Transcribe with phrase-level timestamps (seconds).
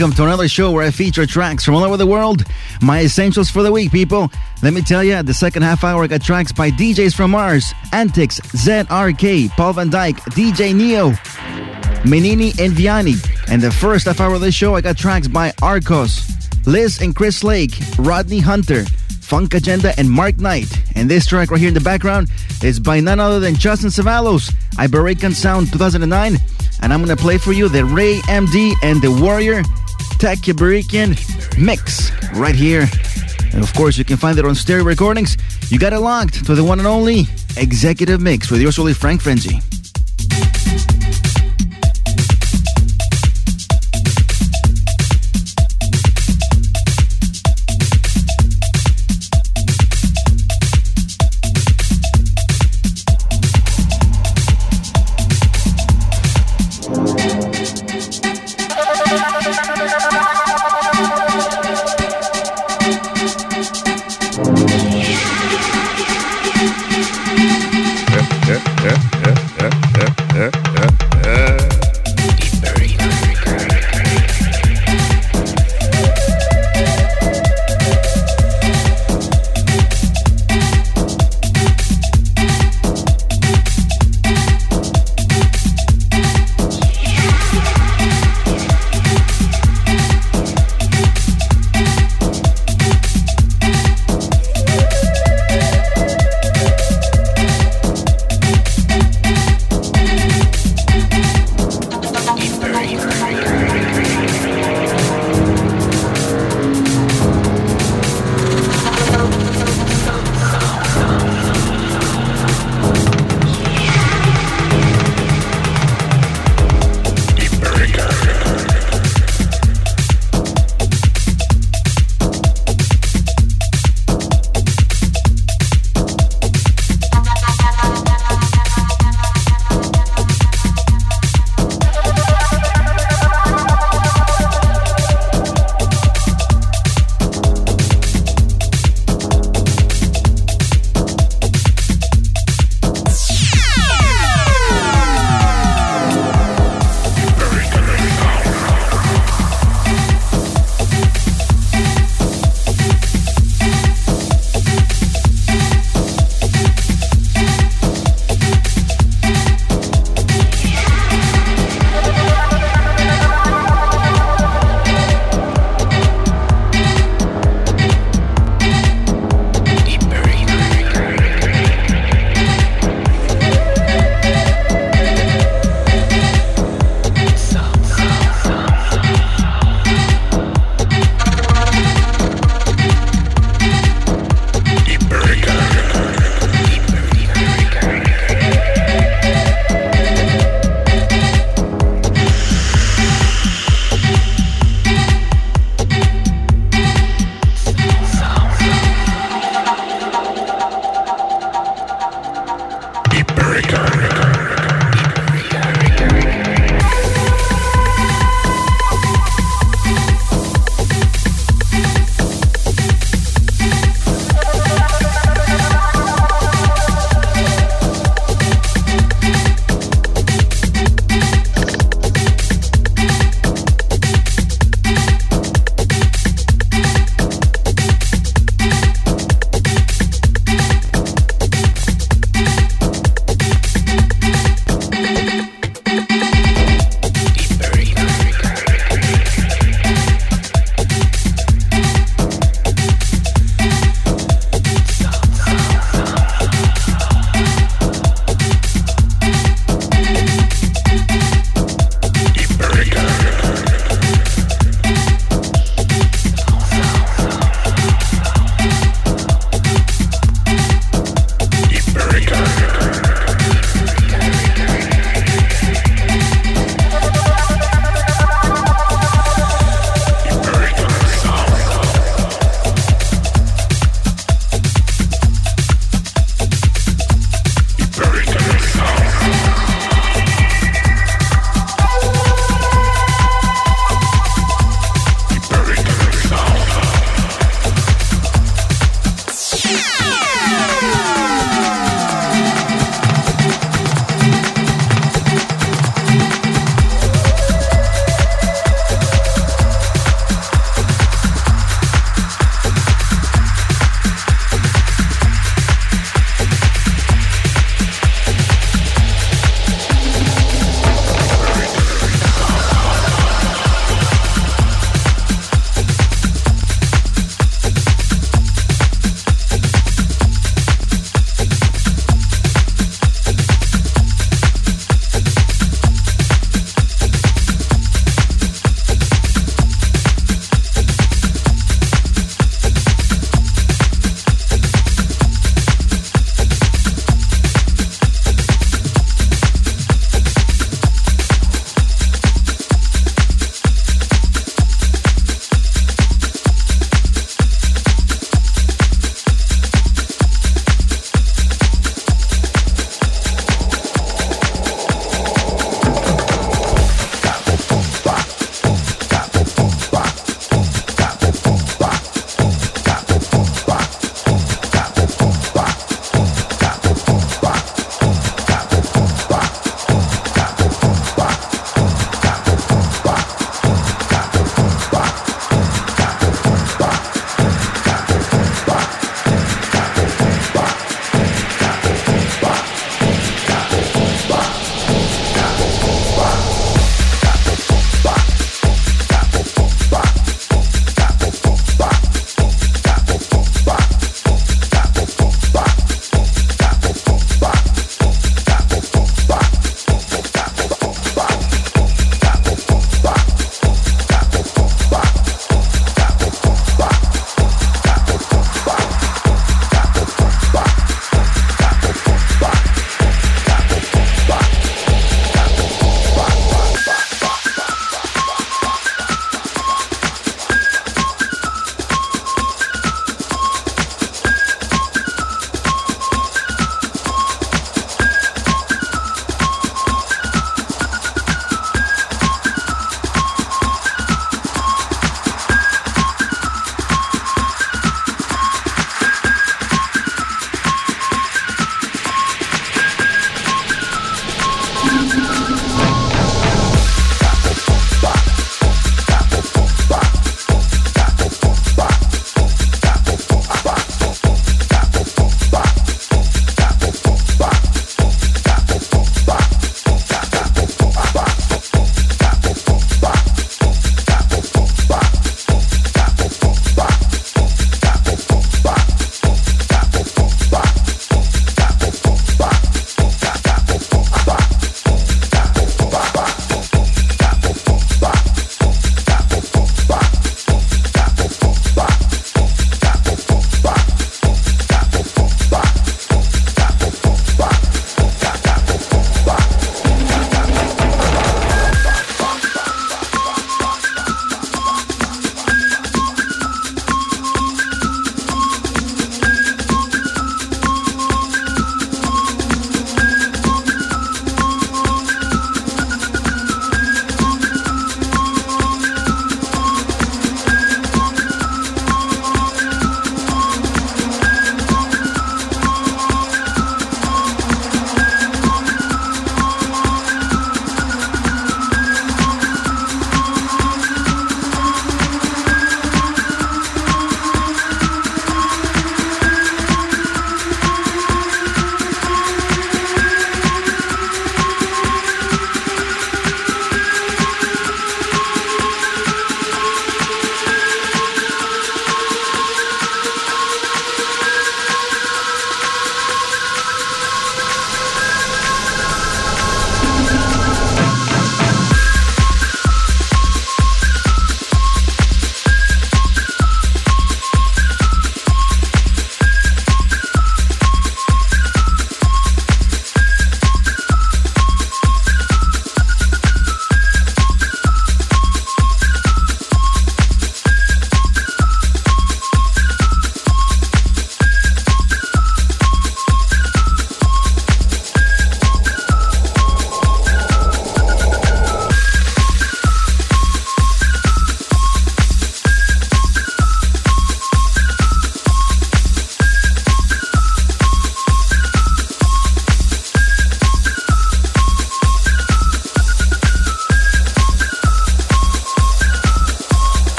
[0.00, 2.44] Welcome to another show where I feature tracks from all over the world.
[2.80, 4.30] My essentials for the week, people.
[4.62, 7.74] Let me tell you, the second half hour, I got tracks by DJs from Mars,
[7.92, 11.10] Antics, ZRK, Paul Van Dyk, DJ Neo,
[12.08, 13.22] Menini and Viani.
[13.50, 16.26] And the first half hour of the show, I got tracks by Arcos,
[16.66, 18.86] Liz and Chris Lake, Rodney Hunter,
[19.20, 20.72] Funk Agenda, and Mark Knight.
[20.96, 22.30] And this track right here in the background
[22.62, 26.38] is by none other than Justin Savalos, Iberican Sound 2009.
[26.80, 29.62] And I'm to play for you the Ray MD and the Warrior
[30.20, 31.16] Tech Iberican
[31.58, 32.86] mix right here.
[33.54, 35.38] And of course, you can find it on stereo recordings.
[35.70, 37.24] You got it locked to the one and only
[37.56, 39.62] Executive Mix with yours truly, Frank Frenzy.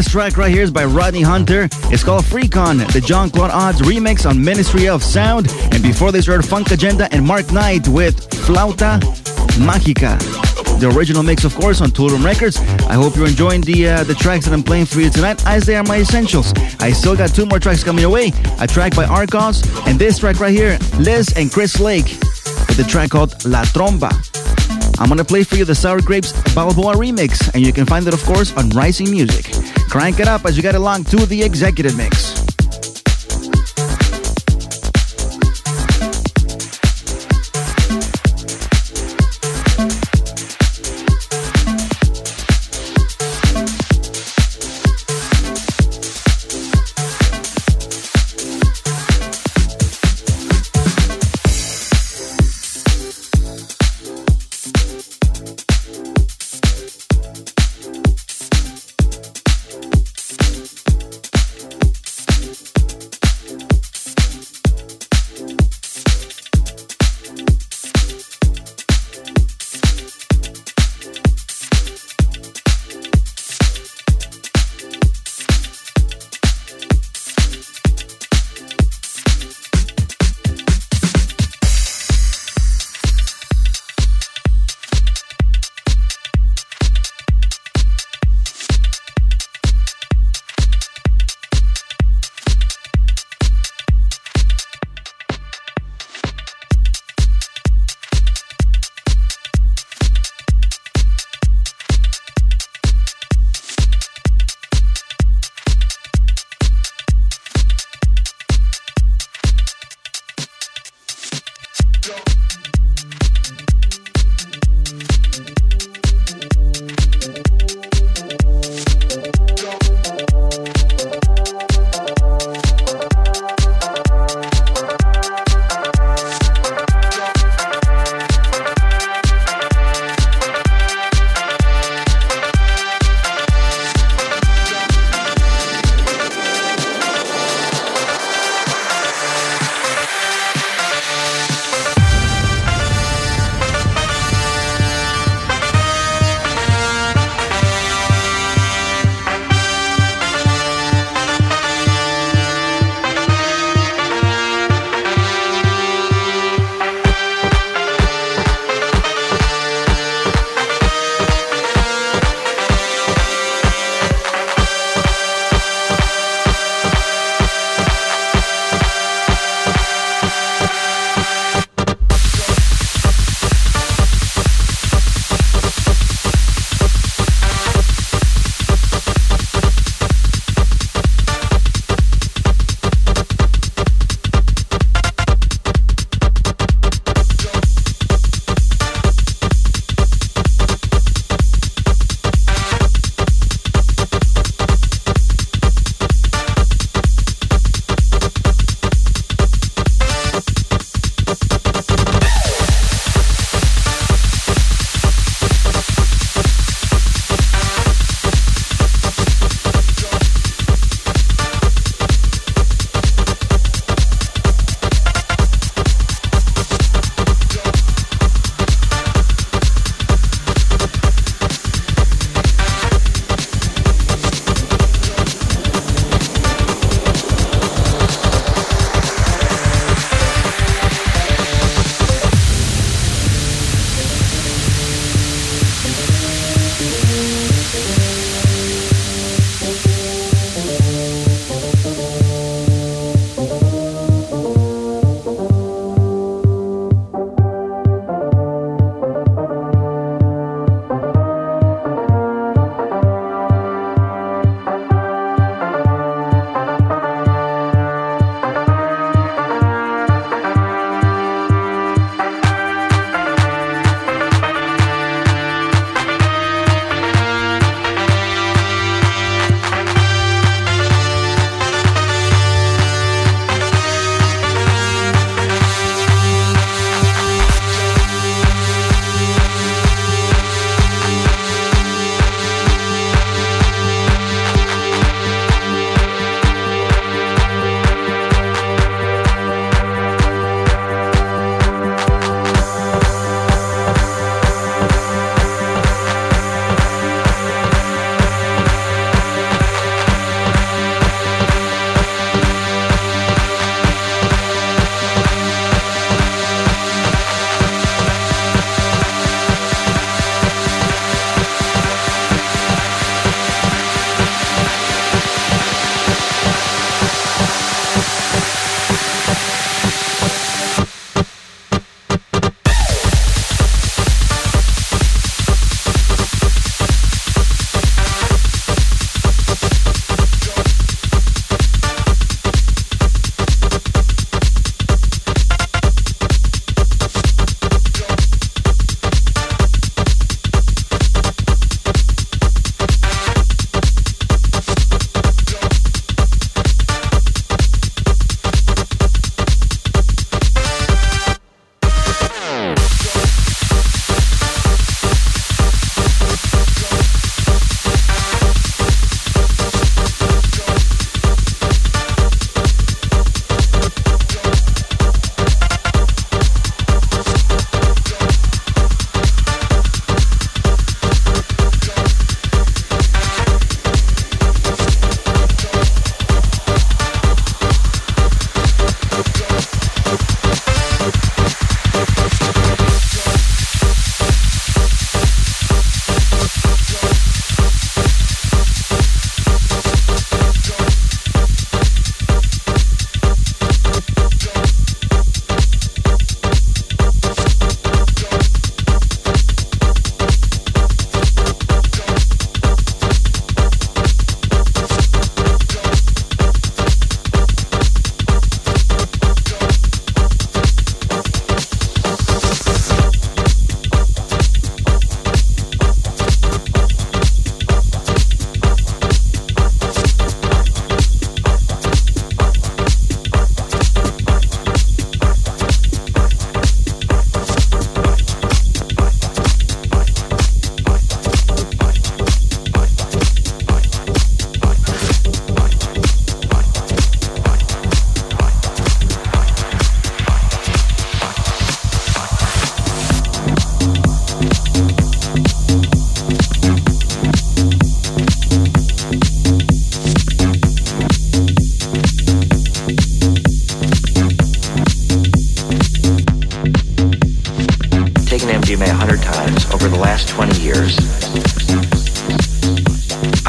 [0.00, 1.68] Track right here is by Rodney Hunter.
[1.90, 5.50] It's called Freakon, the Jean Claude Ades remix on Ministry of Sound.
[5.70, 8.98] And before this, heard Funk Agenda and Mark Knight with Flauta
[9.60, 10.18] Mágica.
[10.80, 12.56] The original mix, of course, on Toolroom Records.
[12.88, 15.64] I hope you're enjoying the uh, the tracks that I'm playing for you tonight, as
[15.64, 16.54] they are my essentials.
[16.80, 18.32] I still got two more tracks coming away.
[18.60, 22.06] A track by Arcos, and this track right here, Liz and Chris Lake,
[22.66, 24.10] with the track called La Tromba.
[24.98, 28.14] I'm gonna play for you the Sour Grapes Balboa remix, and you can find it,
[28.14, 29.61] of course, on Rising Music.
[29.92, 32.41] Crank it up as you get along to the executive mix.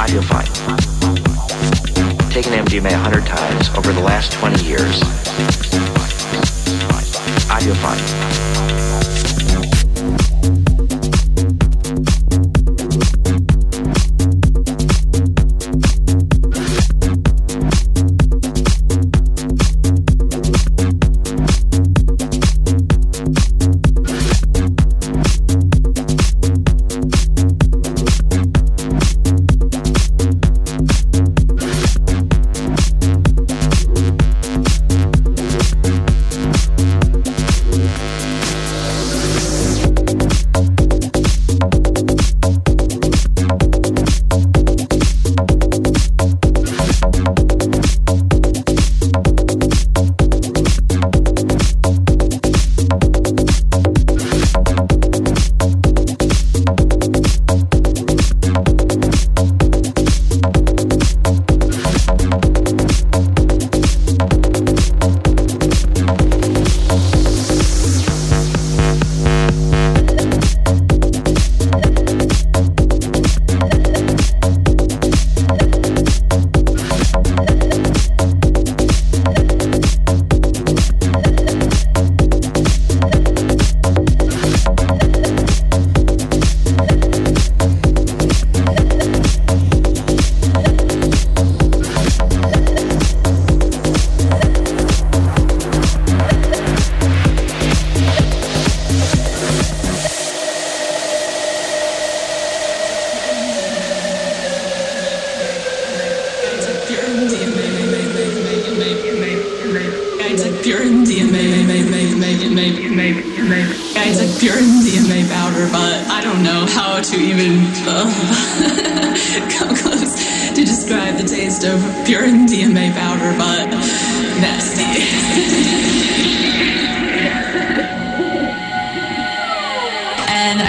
[0.07, 0.45] Feel fine.
[2.29, 5.01] Taking MDMA 100 times over the last 20 years,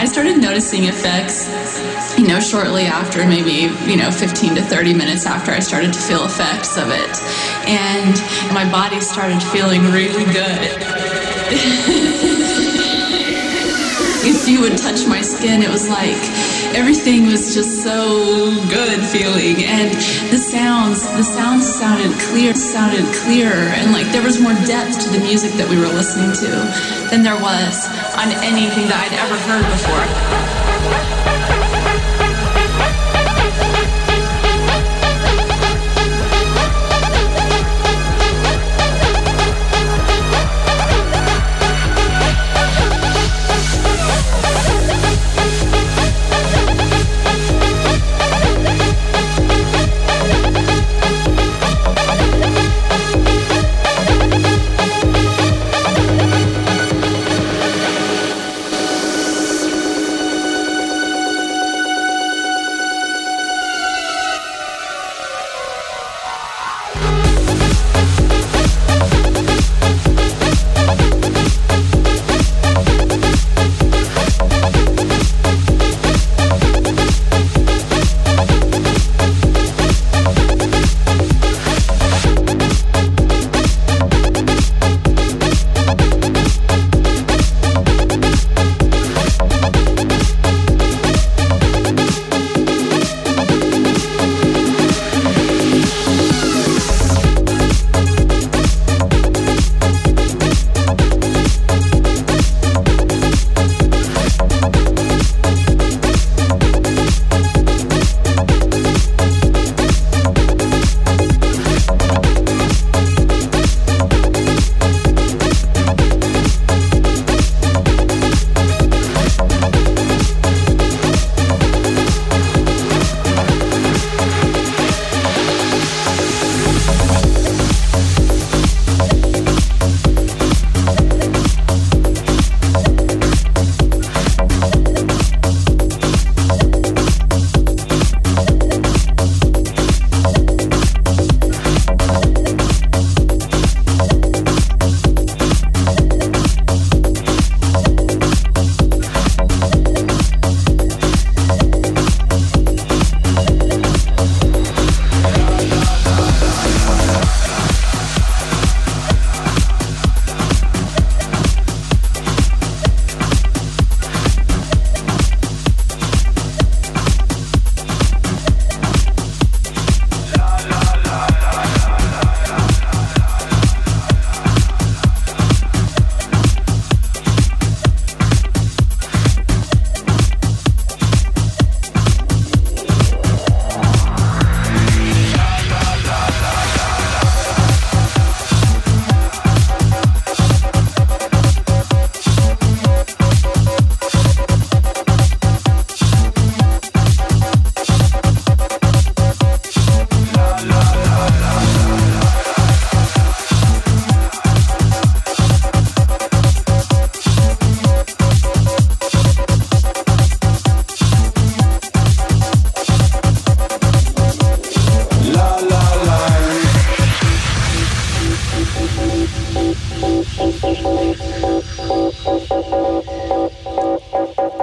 [0.04, 1.48] I started noticing effects,
[2.18, 5.98] you know, shortly after maybe, you know, 15 to 30 minutes after I started to
[5.98, 7.22] feel effects of it.
[7.66, 8.12] And
[8.52, 10.34] my body started feeling really good.
[14.28, 16.20] if you would touch my skin, it was like
[16.74, 19.64] everything was just so good feeling.
[19.64, 19.94] And
[20.30, 23.70] the sounds, the sounds sounded clear, sounded clearer.
[23.78, 26.50] And like there was more depth to the music that we were listening to
[27.10, 27.86] than there was
[28.18, 29.64] on anything that I'd ever heard
[31.24, 31.33] before.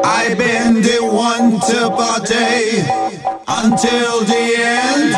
[0.04, 2.82] I've been the one to party
[3.48, 5.14] until the end.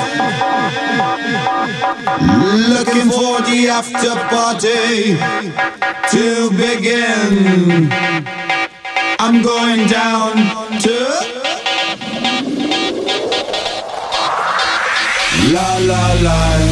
[2.69, 5.17] Looking for the after party
[6.11, 7.91] to begin.
[9.19, 10.35] I'm going down
[10.81, 10.97] to
[15.53, 16.62] La La La.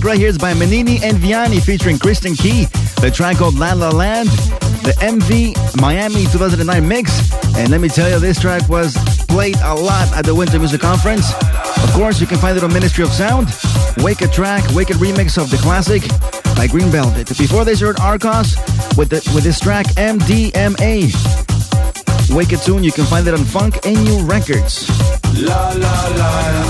[0.00, 2.64] Track right here is by Manini and Vianney featuring Kristen Key.
[3.00, 4.28] The track called La La Land,
[4.82, 7.32] the MV Miami 2009 mix.
[7.56, 10.80] And let me tell you, this track was played a lot at the Winter Music
[10.80, 11.32] Conference.
[11.82, 13.48] Of course, you can find it on Ministry of Sound.
[13.98, 16.02] Wake a track, Wake a remix of the classic
[16.56, 17.28] by Green Velvet.
[17.36, 18.56] Before this, you heard Arcos
[18.96, 21.10] with, the, with this track MDMA.
[22.34, 24.88] Wake a tune, you can find it on Funk NU Records.
[25.42, 26.69] La la la.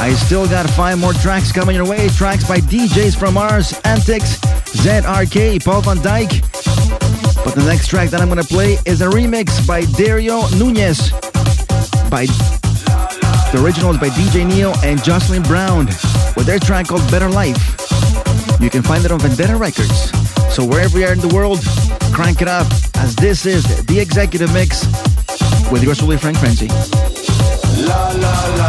[0.00, 2.08] I still got five more tracks coming your way.
[2.08, 4.38] Tracks by DJs from Mars, Antics,
[4.72, 6.40] ZRK, Paul van Dyk.
[7.44, 11.10] But the next track that I'm going to play is a remix by Dario Nunez.
[12.08, 12.24] By
[13.52, 15.84] the original is by DJ Neo and Jocelyn Brown
[16.34, 17.60] with their track called Better Life.
[18.58, 20.10] You can find it on Vendetta Records.
[20.54, 21.60] So wherever you are in the world,
[22.14, 24.86] crank it up as this is the executive mix
[25.70, 26.68] with yours truly, Frank Frenzy.
[27.86, 28.59] La la la.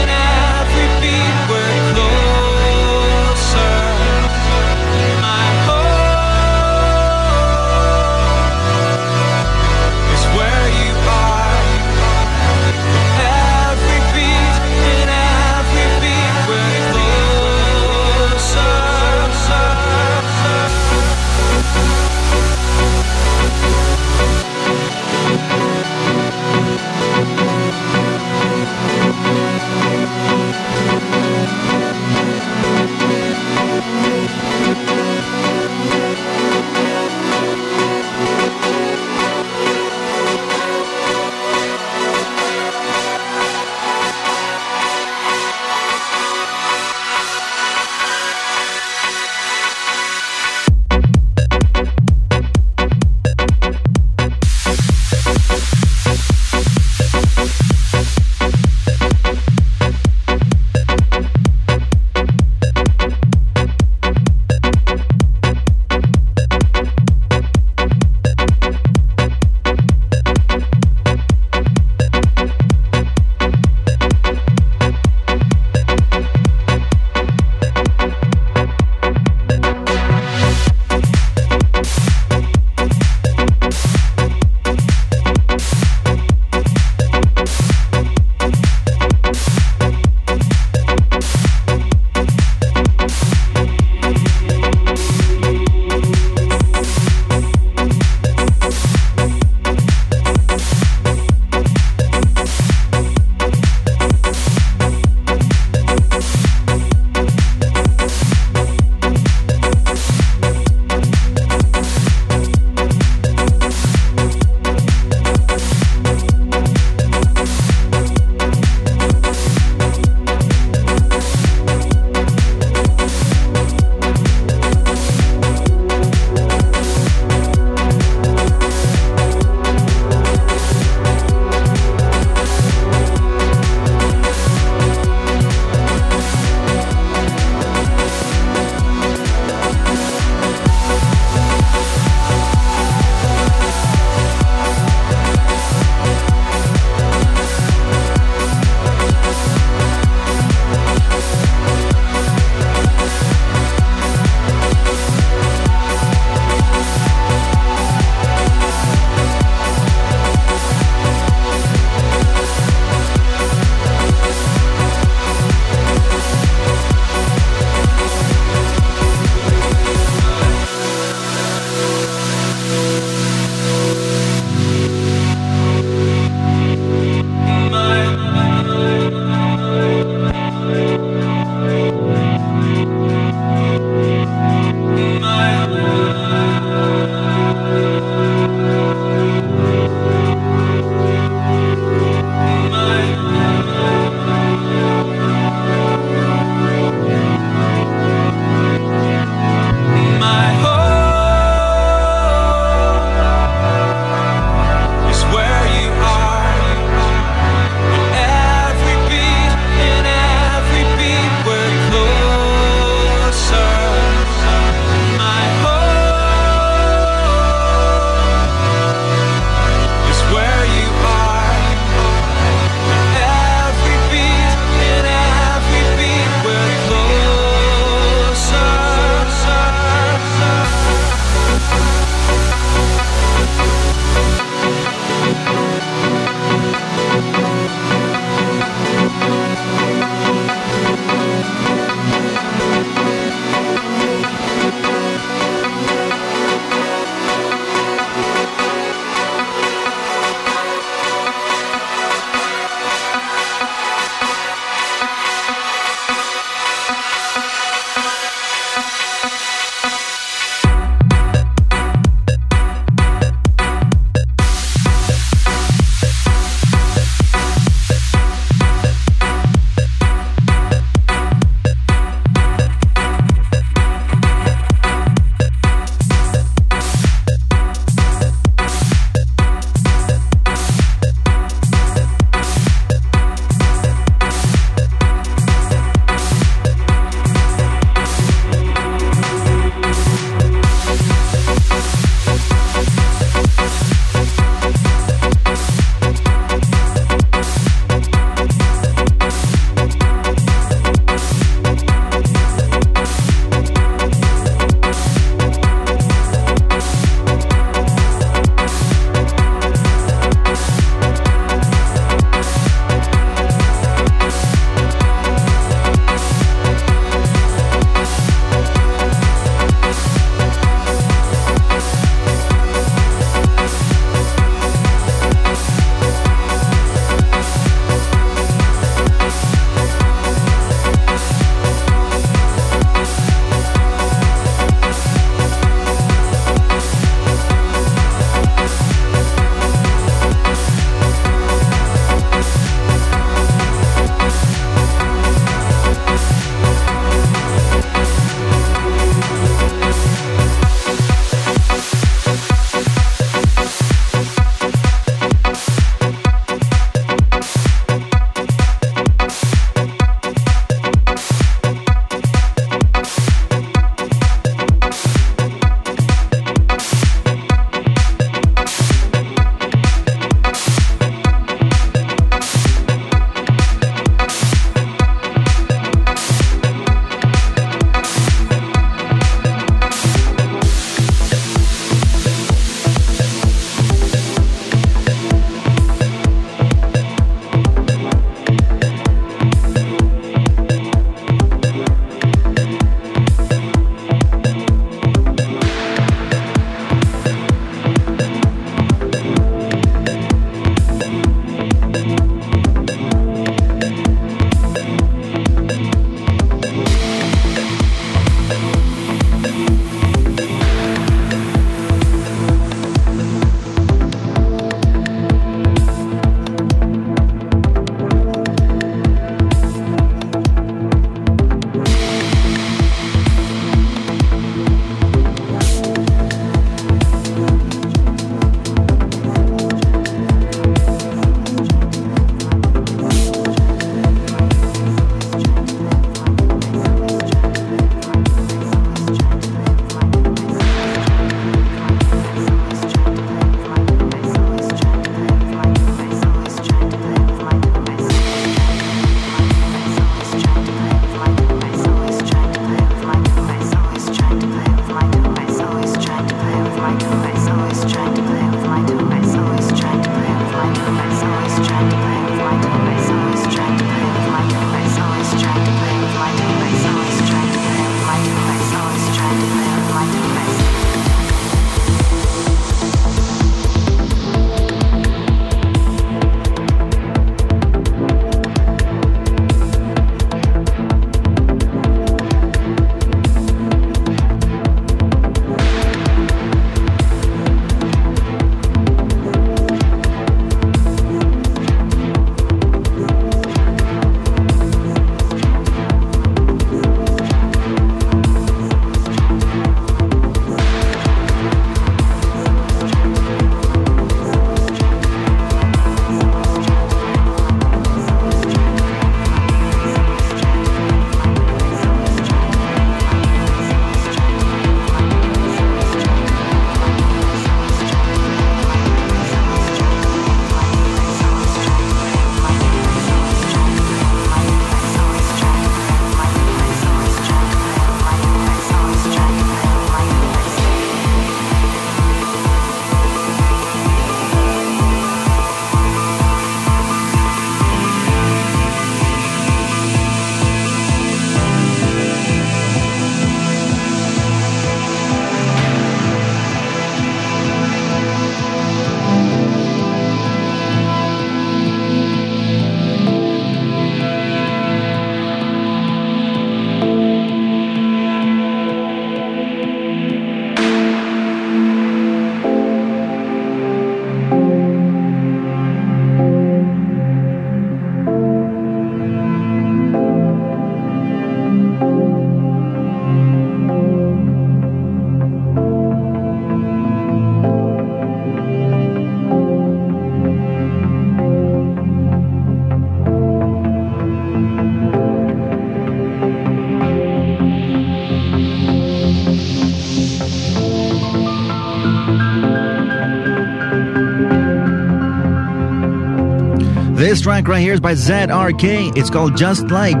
[597.22, 598.96] Track right here is by ZRK.
[598.96, 600.00] It's called Just Like.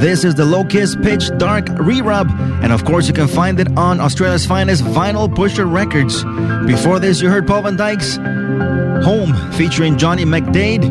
[0.00, 2.28] This is the Locust Pitch Dark Re-Rub,
[2.62, 6.22] and of course you can find it on Australia's finest vinyl pusher records.
[6.66, 8.16] Before this, you heard Paul van Dyk's
[9.06, 10.84] Home featuring Johnny McDaid,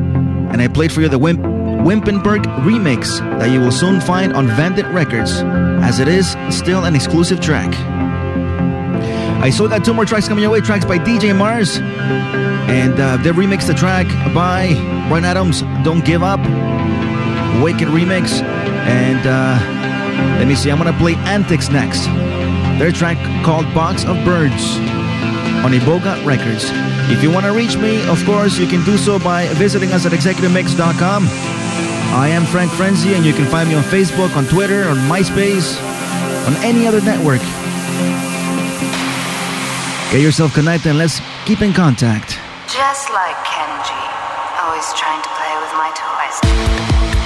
[0.51, 4.47] and I played for you the Wimp- Wimpenberg remix that you will soon find on
[4.47, 5.43] Vandit Records,
[5.83, 7.71] as it is still an exclusive track.
[9.41, 13.17] I still got two more tracks coming your way, tracks by DJ Mars, and uh,
[13.17, 14.73] they remixed the track by
[15.09, 16.39] Bryan Adams, Don't Give Up,
[17.63, 18.39] Wicked remix,
[18.85, 22.05] and uh, let me see, I'm gonna play Antics next.
[22.77, 24.77] Their track called Box of Birds
[25.65, 26.69] on Iboga Records.
[27.09, 30.05] If you want to reach me, of course, you can do so by visiting us
[30.05, 31.25] at executivemix.com.
[32.13, 35.81] I am Frank Frenzy, and you can find me on Facebook, on Twitter, on MySpace,
[36.45, 37.41] on any other network.
[40.11, 42.37] Get yourself connected and let's keep in contact.
[42.67, 43.95] Just like Kenji,
[44.61, 47.20] always trying to play with my toys.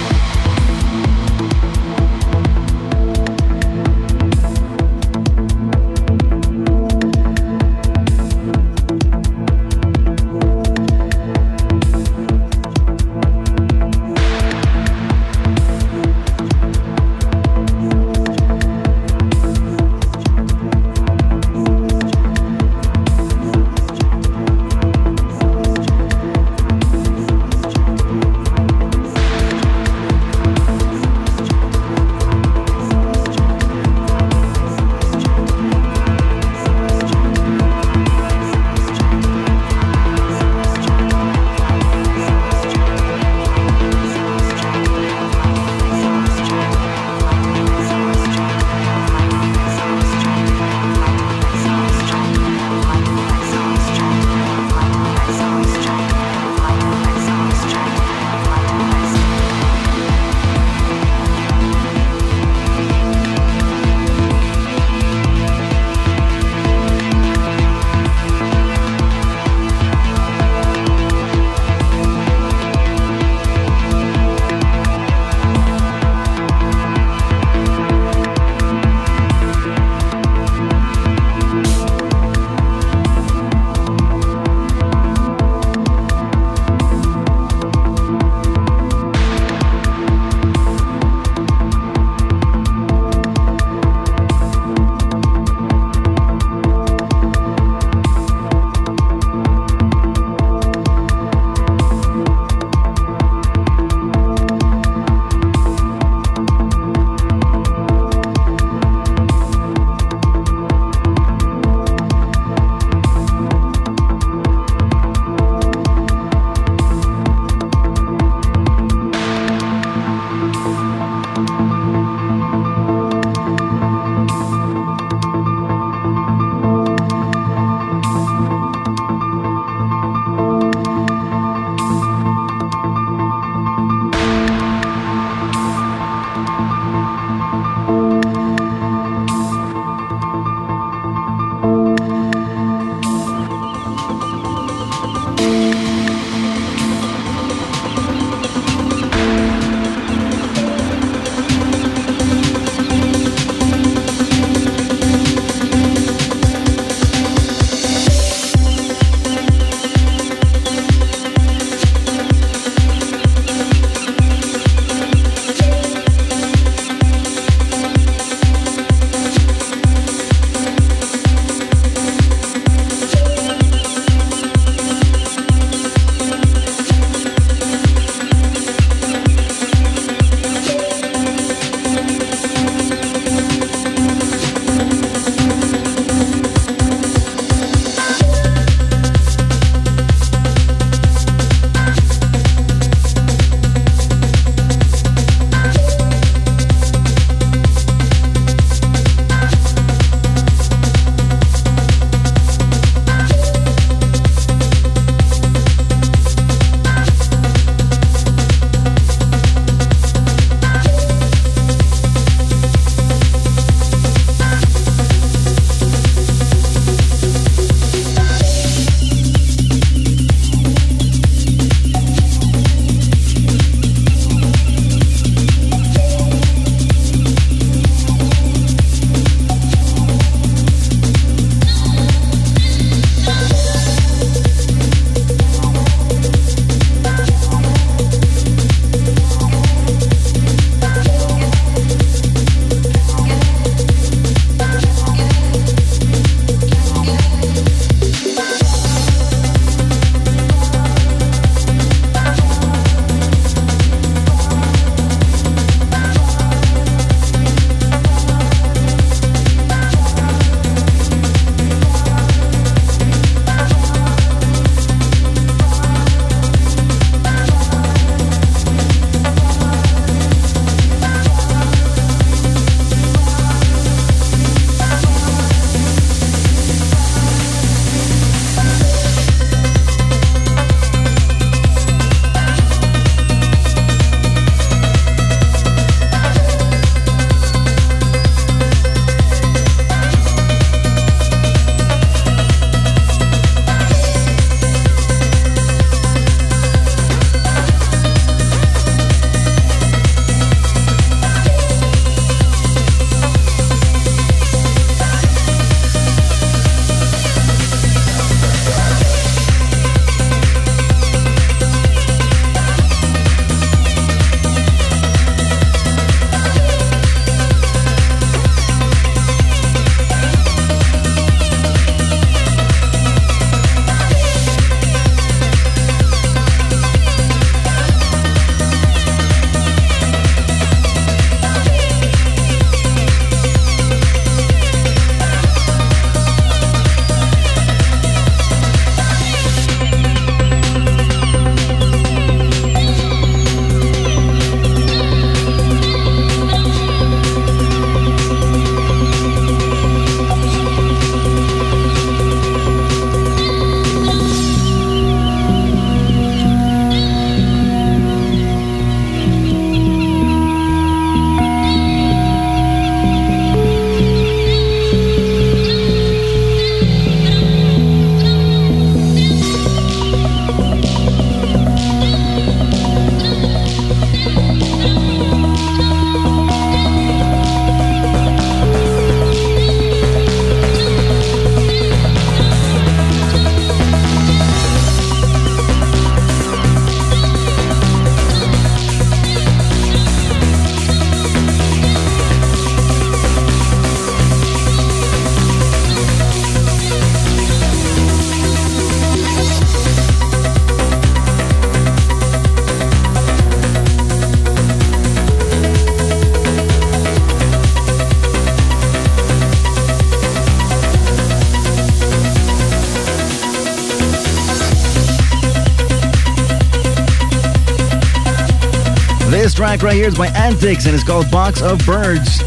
[419.77, 422.39] Track right here is by Antics and it's called Box of Birds.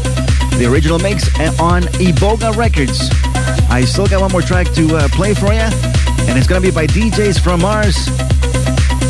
[0.57, 1.27] The original mix
[1.59, 3.09] on Iboga Records.
[3.69, 5.67] I still got one more track to uh, play for you,
[6.25, 7.95] and it's gonna be by DJs from Mars.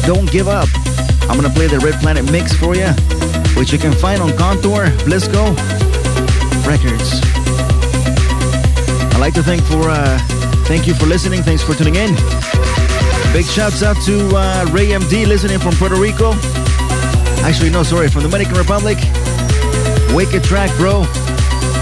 [0.05, 0.67] Don't give up.
[1.29, 2.89] I'm gonna play the Red Planet mix for you,
[3.57, 5.55] which you can find on Contour, Blisco
[6.67, 7.21] Records.
[9.13, 10.17] I'd like to thank for uh,
[10.65, 11.41] thank you for listening.
[11.43, 12.15] Thanks for tuning in.
[13.31, 16.33] Big shouts out to uh, Ray MD listening from Puerto Rico.
[17.43, 18.97] Actually, no, sorry, from Dominican Republic.
[20.13, 21.01] Wicked track, bro.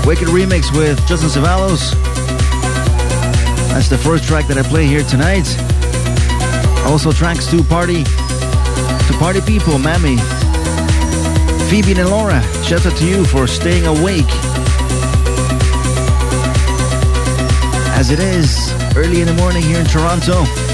[0.05, 1.91] Wicked remix with Justin Cevallos.
[3.69, 5.47] That's the first track that I play here tonight.
[6.85, 10.17] Also tracks to party to party people, Mammy.
[11.69, 14.31] Phoebe and Laura, shout out to you for staying awake.
[17.99, 20.66] As it is early in the morning here in Toronto.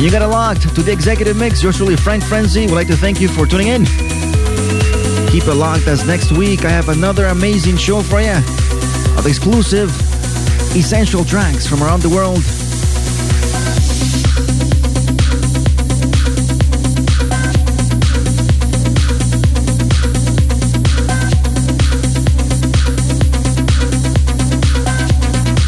[0.00, 1.62] And you got it locked to the executive mix.
[1.62, 2.62] Yours truly, Frank Frenzy.
[2.62, 3.84] We'd like to thank you for tuning in.
[3.84, 8.32] Keep it locked as next week I have another amazing show for you
[9.18, 9.90] of exclusive,
[10.74, 12.38] essential tracks from around the world.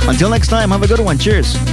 [0.09, 1.19] Until next time, have a good one.
[1.19, 1.72] Cheers.